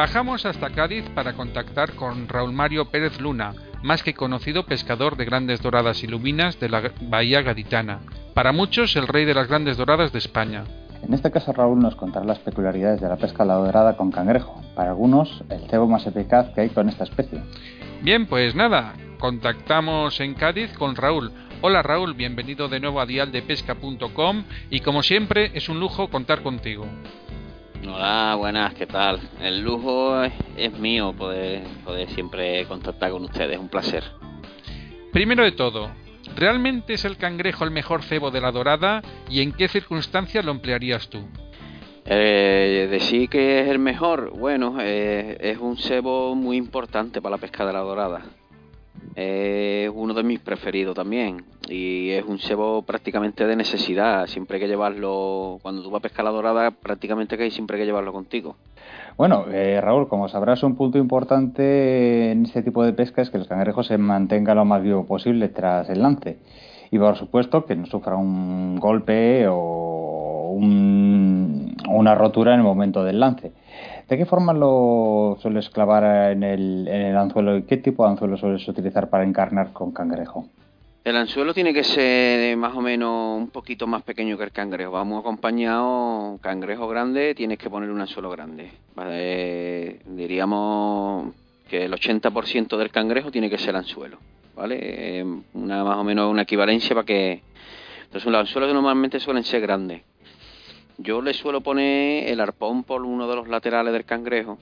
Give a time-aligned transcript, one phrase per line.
[0.00, 5.26] Bajamos hasta Cádiz para contactar con Raúl Mario Pérez Luna, más que conocido pescador de
[5.26, 8.00] grandes doradas y lubinas de la bahía gaditana.
[8.32, 10.64] Para muchos, el rey de las grandes doradas de España.
[11.02, 14.10] En este caso, Raúl nos contará las peculiaridades de la pesca a la dorada con
[14.10, 14.62] cangrejo.
[14.74, 17.42] Para algunos, el cebo más eficaz que hay con esta especie.
[18.00, 21.30] Bien, pues nada, contactamos en Cádiz con Raúl.
[21.60, 26.86] Hola Raúl, bienvenido de nuevo a dialdepesca.com y como siempre es un lujo contar contigo.
[27.82, 29.18] Hola, buenas, ¿qué tal?
[29.40, 34.04] El lujo es mío poder, poder siempre contactar con ustedes, un placer.
[35.14, 35.90] Primero de todo,
[36.36, 39.00] ¿realmente es el cangrejo el mejor cebo de la dorada
[39.30, 41.26] y en qué circunstancias lo emplearías tú?
[42.04, 47.40] Eh, decir que es el mejor, bueno, eh, es un cebo muy importante para la
[47.40, 48.22] pesca de la dorada.
[49.14, 54.26] Es uno de mis preferidos también y es un cebo prácticamente de necesidad.
[54.26, 57.78] Siempre hay que llevarlo, cuando tú vas a pescar la dorada, prácticamente que hay siempre
[57.78, 58.56] que llevarlo contigo.
[59.16, 63.36] Bueno, eh, Raúl, como sabrás, un punto importante en este tipo de pesca es que
[63.36, 66.38] el cangrejo se mantenga lo más vivo posible tras el lance.
[66.90, 70.50] Y por supuesto que no sufra un golpe o
[71.88, 73.52] una rotura en el momento del lance.
[74.08, 78.66] ¿De qué forma lo sueles clavar en el, anzuelo y qué tipo de anzuelo sueles
[78.66, 80.48] utilizar para encarnar con cangrejo?
[81.04, 84.90] El anzuelo tiene que ser más o menos un poquito más pequeño que el cangrejo.
[84.90, 88.72] Vamos acompañado, cangrejo grande, tienes que poner un anzuelo grande.
[90.06, 91.32] diríamos
[91.68, 94.18] que el 80% del cangrejo tiene que ser anzuelo.
[94.56, 95.24] ¿Vale?
[95.54, 97.42] Una, más o menos una equivalencia para que...
[98.06, 100.02] Entonces los anzuelos normalmente suelen ser grandes.
[101.02, 104.58] Yo le suelo poner el arpón por uno de los laterales del cangrejo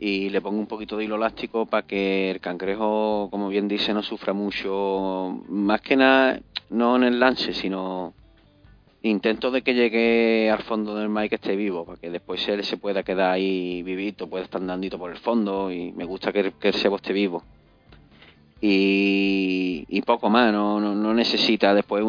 [0.00, 3.94] y le pongo un poquito de hilo elástico para que el cangrejo, como bien dice,
[3.94, 5.40] no sufra mucho.
[5.48, 8.12] Más que nada, no en el lance, sino
[9.02, 12.48] intento de que llegue al fondo del mar y que esté vivo, para que después
[12.48, 16.32] él se pueda quedar ahí vivito, pueda estar andando por el fondo y me gusta
[16.32, 17.44] que, el cebo esté vivo.
[18.60, 22.04] Y, poco más, no, no, no necesita después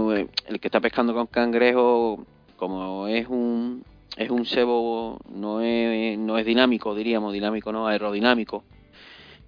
[0.47, 3.83] el que está pescando con cangrejo como es un
[4.17, 8.63] es un cebo no es, no es dinámico diríamos dinámico no aerodinámico.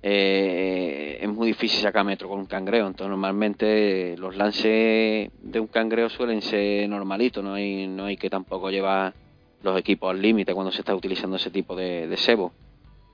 [0.03, 5.67] Eh, es muy difícil sacar metro con un cangrejo entonces normalmente los lances de un
[5.67, 9.15] cangrejo suelen ser normalitos no hay no hay que tampoco llevar
[9.63, 12.51] los equipos al límite cuando se está utilizando ese tipo de, de cebo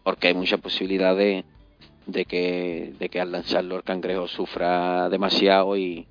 [0.03, 1.45] porque hay mucha posibilidad de,
[2.05, 6.05] de que de que al lanzarlo el cangrejo sufra demasiado y,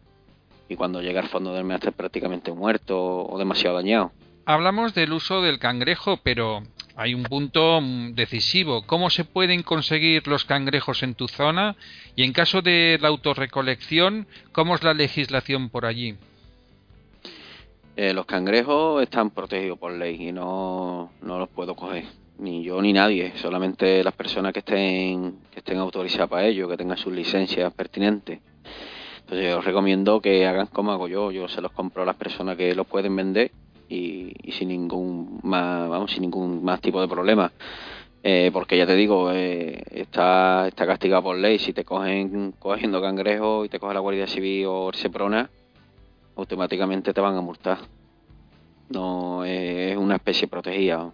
[0.73, 4.13] y cuando llega al fondo del mar está prácticamente muerto o demasiado dañado.
[4.45, 6.63] Hablamos del uso del cangrejo, pero
[6.97, 8.83] hay un punto mm, decisivo.
[8.87, 11.77] ¿Cómo se pueden conseguir los cangrejos en tu zona?
[12.17, 16.17] Y en caso de la autorrecolección, ¿cómo es la legislación por allí?
[17.95, 22.05] Eh, los cangrejos están protegidos por ley y no, no los puedo coger.
[22.39, 26.79] Ni yo ni nadie, solamente las personas que estén, que estén autorizadas para ello, que
[26.79, 28.41] tengan sus licencias pertinentes.
[29.33, 32.17] Entonces yo os recomiendo que hagan como hago yo, yo se los compro a las
[32.17, 33.51] personas que los pueden vender
[33.89, 37.51] y, sin ningún más, vamos, sin ningún más tipo de problema.
[38.23, 41.59] Eh, porque ya te digo, eh, está, está castigado por ley.
[41.59, 45.49] Si te cogen cogiendo cangrejo y te coge la Guardia Civil o el Seprona,
[46.37, 47.79] automáticamente te van a multar.
[48.91, 51.11] No es una especie protegida.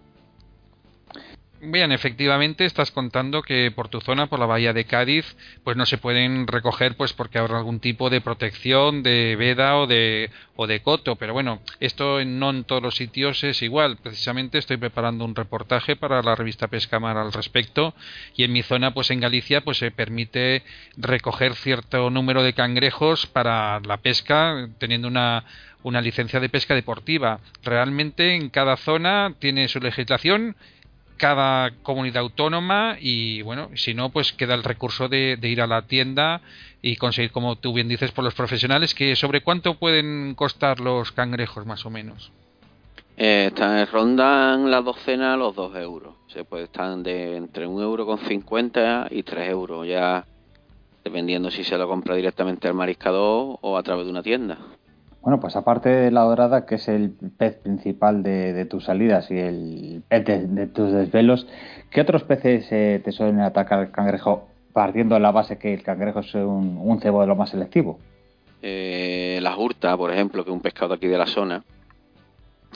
[1.61, 5.35] Bien, efectivamente estás contando que por tu zona, por la bahía de Cádiz,
[5.65, 9.85] pues no se pueden recoger pues porque habrá algún tipo de protección de veda o
[9.85, 13.97] de o de coto, pero bueno, esto no en todos los sitios es igual.
[13.97, 17.93] Precisamente estoy preparando un reportaje para la revista Pescamar al respecto
[18.37, 20.63] y en mi zona pues en Galicia pues se permite
[20.95, 25.43] recoger cierto número de cangrejos para la pesca teniendo una
[25.83, 27.39] una licencia de pesca deportiva.
[27.63, 30.55] Realmente en cada zona tiene su legislación
[31.19, 35.83] cada comunidad autónoma y bueno, si no, pues queda el recurso de, ir a la
[35.83, 36.41] tienda
[36.81, 41.11] y conseguir, como tú bien dices, por los profesionales, que sobre cuánto pueden costar los
[41.11, 42.31] cangrejos más o menos.
[43.17, 46.13] Eh, están, rondan la docena los 2 euros.
[46.27, 50.25] Se puede estar de entre un euro con 50 y 3 euros, ya
[51.03, 54.57] dependiendo si se lo compra directamente al mariscador o a través de una tienda.
[55.29, 59.37] Bueno, pues aparte de la dorada, que es el pez principal de, tus salidas y
[59.37, 61.45] el pez de, tus desvelos,
[61.91, 65.83] ¿qué otros peces eh, te suelen atacar el cangrejo partiendo de la base que el
[65.83, 67.99] cangrejo es un, cebo de lo más selectivo?
[68.63, 71.63] Eh, la jurta, por ejemplo, que es un pescado aquí de la zona,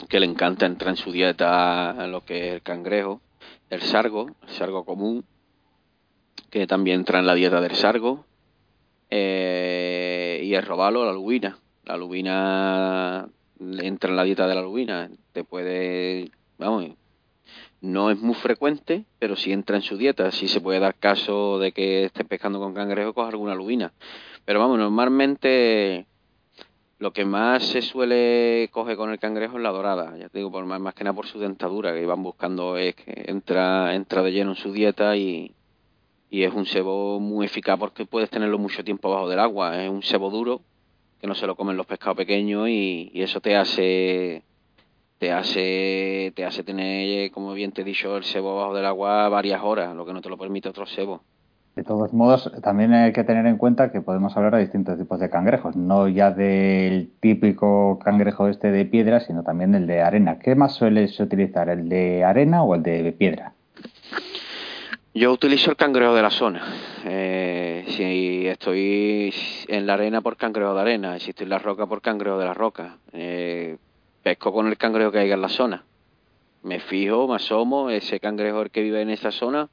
[0.08, 3.20] que le encanta entrar en su dieta lo que es el cangrejo,
[3.68, 5.24] el sargo, el sargo común,
[6.50, 8.24] que también entra en la dieta del sargo,
[9.10, 11.58] eh, y el robalo, la lubina.
[11.86, 13.28] La lubina
[13.60, 16.86] entra en la dieta de la lubina, te puede, vamos,
[17.80, 21.58] no es muy frecuente, pero si entra en su dieta, si se puede dar caso
[21.58, 23.92] de que esté pescando con cangrejo, coja alguna lubina.
[24.46, 26.06] Pero vamos, normalmente
[26.98, 30.50] lo que más se suele coger con el cangrejo es la dorada, ya te digo,
[30.50, 34.32] por más, que nada por su dentadura, que iban buscando es que entra, entra de
[34.32, 35.54] lleno en su dieta y,
[36.30, 39.90] y es un cebo muy eficaz porque puedes tenerlo mucho tiempo abajo del agua, es
[39.90, 40.62] un cebo duro
[41.24, 44.42] que no se lo comen los pescados pequeños y, eso te hace
[45.18, 49.30] te hace te hace tener, como bien te he dicho, el cebo abajo del agua
[49.30, 51.22] varias horas, lo que no te lo permite otro cebo.
[51.76, 55.18] De todos modos, también hay que tener en cuenta que podemos hablar de distintos tipos
[55.18, 60.38] de cangrejos, no ya del típico cangrejo este de piedra, sino también del de arena.
[60.38, 63.53] ¿Qué más sueles utilizar, el de arena o el de piedra?
[65.16, 66.66] Yo utilizo el cangrejo de la zona.
[67.04, 69.32] Eh, si estoy
[69.68, 72.44] en la arena por cangrejo de arena, si estoy en la roca por cangrejo de
[72.44, 72.98] la roca.
[73.12, 73.76] Eh,
[74.24, 75.84] pesco con el cangrejo que haya en la zona.
[76.64, 79.68] Me fijo, me asomo, ese cangrejo el que vive en esa zona,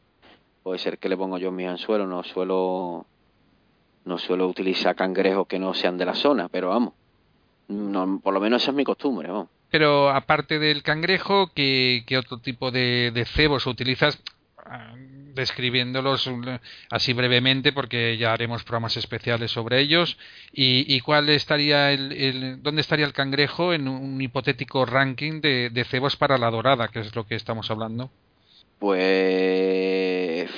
[0.62, 3.08] puede ser que le pongo yo en mi anzuelo, no suelo
[4.04, 6.94] no suelo utilizar cangrejos que no sean de la zona, pero vamos,
[7.68, 9.48] no, por lo menos esa es mi costumbre, vamos.
[9.70, 14.22] Pero aparte del cangrejo, ¿qué, qué otro tipo de, de cebos utilizas?
[14.74, 14.96] Ah,
[15.34, 16.30] describiéndolos
[16.90, 20.18] así brevemente porque ya haremos programas especiales sobre ellos
[20.54, 26.16] y, cuál estaría el, dónde estaría el cangrejo en un hipotético ranking de, de cebos
[26.16, 28.12] para la dorada que es lo que estamos hablando
[28.80, 30.50] pues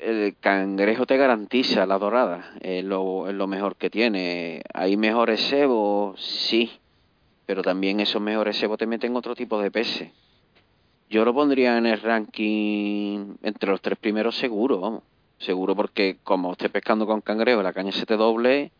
[0.00, 4.62] el cangrejo te garantiza la dorada, es lo, es lo mejor que tiene.
[4.72, 6.20] ¿Hay mejores cebos?
[6.20, 6.70] Sí,
[7.44, 10.10] pero también esos mejores cebos te meten otro tipo de peces.
[11.10, 15.02] Yo lo pondría en el ranking entre los tres primeros seguro.
[15.38, 18.72] Seguro porque como estés pescando con cangrejo la caña se te doble,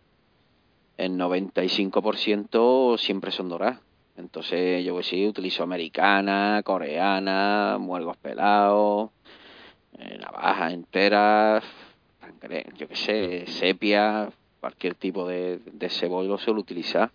[0.99, 3.81] el 95% siempre son doradas.
[4.17, 9.11] Entonces yo sí, utilizo americana, coreana, muergos pelados,
[9.97, 11.65] eh, navajas enteras,
[12.77, 14.29] yo qué sé, sepia,
[14.61, 17.11] cualquier tipo de, de lo suelo utilizar.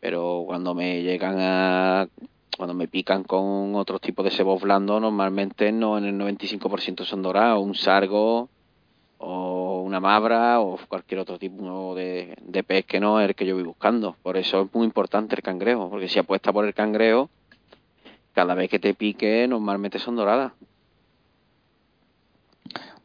[0.00, 2.08] Pero cuando me llegan a...
[2.60, 7.22] Cuando me pican con otros tipos de cebos blandos, normalmente no en el 95% son
[7.22, 8.50] dorados, un sargo
[9.16, 13.46] o una mabra o cualquier otro tipo de, de, pez que no es el que
[13.46, 14.14] yo voy buscando.
[14.22, 17.30] Por eso es muy importante el cangrejo, porque si apuesta por el cangrejo,
[18.34, 20.52] cada vez que te pique normalmente son doradas.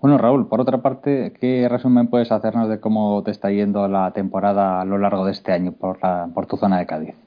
[0.01, 4.11] Bueno, Raúl, por otra parte, ¿qué resumen puedes hacernos de cómo te está yendo la
[4.11, 7.24] temporada a lo largo de este año por, la, por tu zona de Cádiz?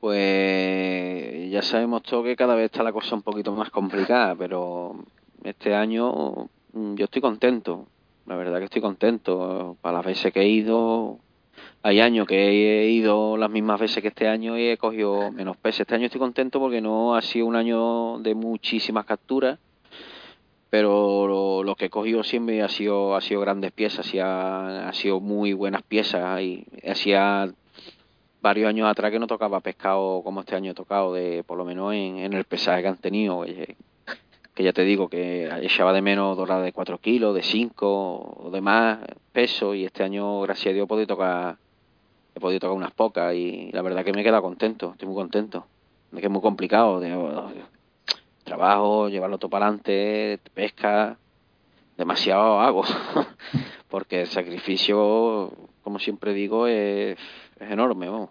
[0.00, 4.96] Pues ya sabemos todo que cada vez está la cosa un poquito más complicada, pero
[5.44, 7.86] este año Mm, yo estoy contento,
[8.26, 9.76] la verdad que estoy contento.
[9.80, 11.18] Para las veces que he ido,
[11.82, 15.56] hay años que he ido las mismas veces que este año y he cogido menos
[15.56, 15.80] peces.
[15.80, 19.58] Este año estoy contento porque no ha sido un año de muchísimas capturas,
[20.70, 25.20] pero lo, que he cogido siempre ha sido, ha sido grandes piezas, y ha, sido
[25.20, 26.40] muy buenas piezas.
[26.40, 27.52] Y hacía
[28.40, 31.64] varios años atrás que no tocaba pescado como este año he tocado, de, por lo
[31.64, 33.44] menos en, en el pesaje que han tenido
[34.54, 38.50] que ya te digo que echaba de menos dorada de 4 kilos, de 5 o
[38.50, 38.98] de más
[39.32, 41.56] peso y este año, gracias a Dios, he podido tocar,
[42.34, 45.16] he podido tocar unas pocas y la verdad que me he quedado contento, estoy muy
[45.16, 45.66] contento.
[46.12, 47.54] Es que es muy complicado, de,
[48.44, 51.16] trabajo, llevarlo todo para adelante, pesca,
[51.96, 52.82] demasiado hago,
[53.88, 57.16] porque el sacrificio, como siempre digo, es,
[57.60, 58.08] es enorme.
[58.08, 58.30] Vamos.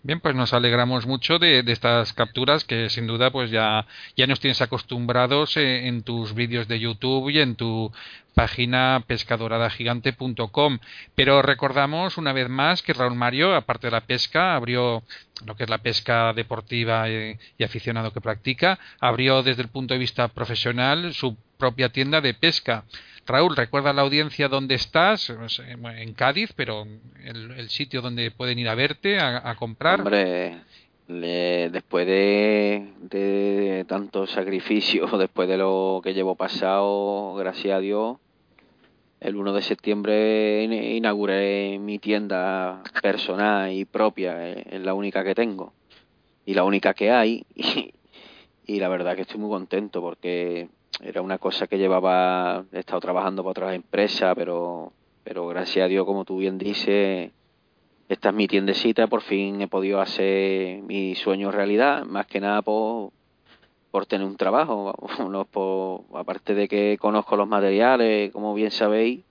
[0.00, 3.84] Bien, pues nos alegramos mucho de, estas capturas que sin duda pues ya,
[4.16, 7.90] ya nos tienes acostumbrados eh, en, tus vídeos de YouTube y en tu
[8.34, 10.78] página pescadoradagigante.com.
[11.16, 15.02] Pero recordamos una vez más que Raúl Mario, aparte de la pesca, abrió
[15.44, 19.94] lo que es la pesca deportiva eh, y aficionado que practica, abrió desde el punto
[19.94, 22.84] de vista profesional su propia tienda de pesca.
[23.28, 26.86] Raúl, recuerda a la audiencia dónde estás, en Cádiz, pero
[27.24, 30.00] el, sitio donde pueden ir a verte, a, comprar.
[30.00, 30.62] Hombre,
[31.06, 38.16] después de, de tanto sacrificio, después de lo que llevo pasado, gracias a Dios,
[39.20, 45.34] el 1 de septiembre inauguré mi tienda personal y propia, eh, es la única que
[45.34, 45.72] tengo
[46.46, 47.44] y la única que hay.
[48.70, 50.68] Y, la verdad que estoy muy contento porque
[51.00, 54.92] era una cosa que llevaba, he estado trabajando para otras empresas, pero,
[55.24, 57.30] pero gracias a Dios, como tú bien dices,
[58.08, 62.62] esta es mi tiendecita, por fin he podido hacer mi sueño realidad, más que nada
[62.62, 63.12] por,
[63.90, 64.94] por tener un trabajo,
[65.30, 69.24] no por, aparte de que conozco los materiales, como bien sabéis,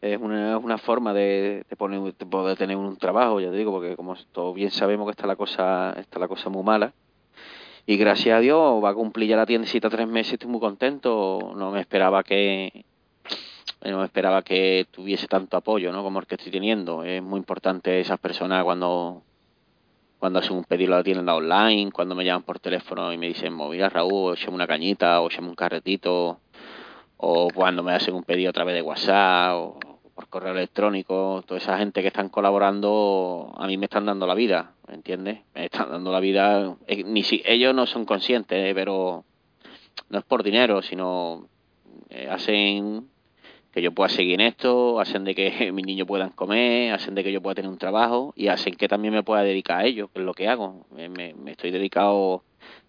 [0.00, 4.14] es una, una forma de, poner, poder tener un trabajo, ya te digo, porque como
[4.32, 6.92] todos bien sabemos que está la cosa, está la cosa muy mala.
[7.86, 11.52] Y gracias a Dios va a cumplir ya la tiendecita tres meses, estoy muy contento,
[11.56, 12.84] no me esperaba que,
[13.84, 16.02] no esperaba que tuviese tanto apoyo ¿no?
[16.02, 17.04] como el que estoy teniendo.
[17.04, 19.22] Es muy importante esas personas cuando
[20.18, 23.56] cuando hacen un pedido a la online, cuando me llaman por teléfono y me dicen,
[23.56, 26.40] mira Raúl, échame una cañita o échame un carretito,
[27.18, 29.78] o cuando me hacen un pedido a través de WhatsApp o
[30.16, 34.34] por correo electrónico, toda esa gente que están colaborando, a mí me están dando la
[34.34, 35.40] vida, ¿me entiendes?
[35.54, 39.26] Me están dando la vida, eh, ni si ellos no son conscientes, eh, pero
[40.08, 41.48] no es por dinero, sino
[42.08, 43.10] eh, hacen
[43.72, 47.22] que yo pueda seguir en esto, hacen de que mis niños puedan comer, hacen de
[47.22, 50.08] que yo pueda tener un trabajo y hacen que también me pueda dedicar a ello,
[50.08, 50.86] que es lo que hago.
[50.96, 52.42] Me, estoy dedicado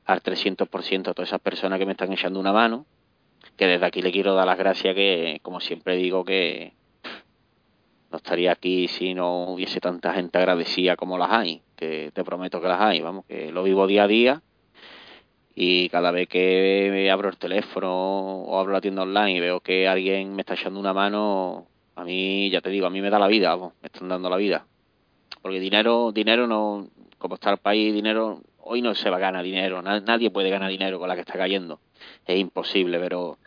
[0.05, 2.86] al 300% a todas esas personas que me están echando una mano,
[3.57, 6.72] que desde aquí le quiero dar las gracias que, como siempre digo, que
[8.11, 12.61] no estaría aquí si no hubiese tanta gente agradecida como las hay, que te prometo
[12.61, 14.41] que las hay, vamos, que lo vivo día a día
[15.59, 19.87] y cada vez que abro el teléfono o abro la tienda online y veo que
[19.87, 23.17] alguien me está echando una mano, a mí, ya te digo, a mí me da
[23.17, 24.67] la vida, me están dando la vida.
[25.41, 26.87] Porque dinero, dinero no,
[27.17, 30.69] como está el país, dinero, hoy no se va a ganar dinero, nadie puede ganar
[30.69, 31.79] dinero con la que está cayendo,
[32.27, 33.39] es imposible, pero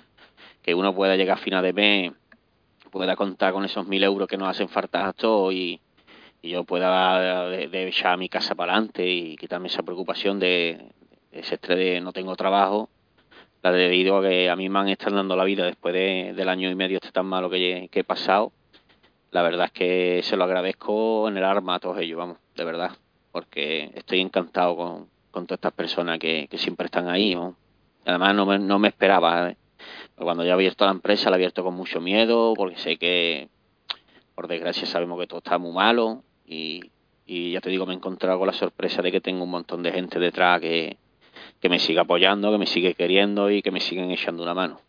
[0.63, 2.13] que uno pueda llegar a final de mes,
[2.91, 5.81] pueda contar con esos mil euros que nos hacen falta a todos y,
[6.43, 10.91] yo pueda de, echar mi casa para adelante y quitarme esa preocupación de,
[11.33, 12.89] ese estrés de no tengo trabajo,
[13.63, 16.71] la debido a que a mí me han estado dando la vida después del año
[16.71, 18.53] y medio este tan malo que, he pasado.
[19.33, 22.65] La verdad es que se lo agradezco en el arma a todos ellos, vamos, de
[22.65, 22.93] verdad,
[23.33, 27.37] porque estoy encantado con, con todas estas personas que, siempre están ahí.
[28.07, 29.51] Además, no me, no me esperaba.
[29.51, 29.57] ¿eh?
[30.17, 33.49] Cuando yo he abierto la empresa, la he abierto con mucho miedo, porque sé que,
[34.35, 36.23] por desgracia, sabemos que todo está muy malo.
[36.47, 36.91] Y,
[37.27, 39.83] y ya te digo, me he encontrado con la sorpresa de que tengo un montón
[39.83, 40.97] de gente detrás que,
[41.61, 44.81] que me siga apoyando, que me sigue queriendo y que me siguen echando una mano.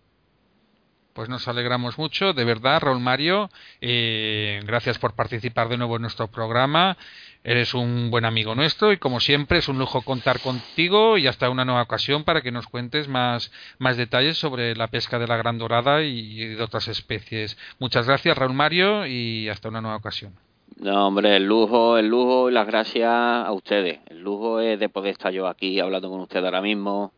[1.14, 3.50] Pues nos alegramos mucho, de verdad, Raúl Mario.
[3.82, 6.98] Eh, gracias por participar de nuevo en nuestro programa.
[7.44, 11.50] Eres un buen amigo nuestro y como siempre es un lujo contar contigo y hasta
[11.50, 15.38] una nueva ocasión para que nos cuentes más, más detalles sobre la pesca de la
[15.38, 17.58] gran dorada y de otras especies.
[17.80, 20.34] Muchas gracias Raúl Mario y hasta una nueva ocasión.
[20.78, 24.00] No, hombre, el lujo, el lujo y las gracias a ustedes.
[24.08, 27.12] El lujo es de poder estar yo aquí hablando con ustedes ahora mismo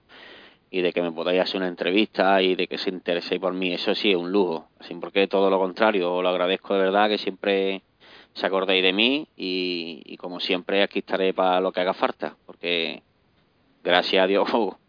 [0.74, 3.72] y de que me podáis hacer una entrevista y de que se intereséis por mí.
[3.72, 4.70] Eso sí es un lujo.
[4.80, 7.84] Así porque todo lo contrario, os lo agradezco de verdad que siempre
[8.34, 12.38] se acordéis de mí y, y como siempre aquí estaré para lo que haga falta.
[12.48, 13.04] Porque
[13.84, 14.50] gracias a Dios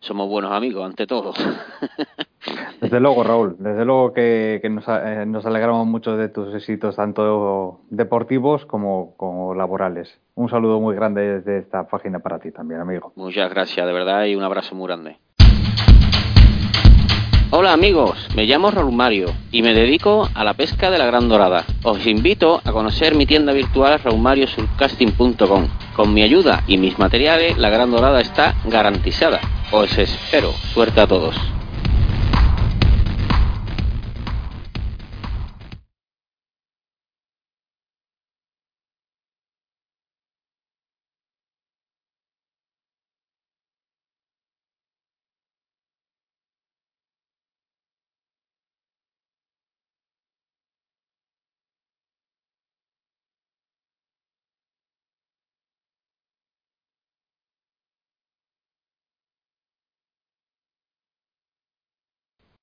[0.00, 1.32] somos buenos amigos ante todo.
[2.80, 7.80] Desde luego, Raúl, desde luego que, nos, eh, nos, alegramos mucho de tus éxitos, tanto
[7.90, 10.20] deportivos como, como, laborales.
[10.36, 13.12] Un saludo muy grande desde esta página para ti también, amigo.
[13.16, 15.16] Muchas gracias, de verdad, y un abrazo muy grande.
[17.50, 21.28] Hola amigos, me llamo Raúl Mario y me dedico a la pesca de la gran
[21.28, 21.64] dorada.
[21.82, 25.66] Os invito a conocer mi tienda virtual raulmariosurcasting.com.
[25.96, 29.40] Con mi ayuda y mis materiales, la gran dorada está garantizada.
[29.70, 30.54] Os espero.
[30.72, 31.57] Suerte a todos.